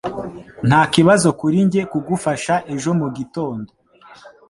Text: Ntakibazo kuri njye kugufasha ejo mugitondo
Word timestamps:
Ntakibazo 0.67 1.27
kuri 1.39 1.57
njye 1.67 1.81
kugufasha 1.91 2.53
ejo 2.73 2.91
mugitondo 2.99 3.69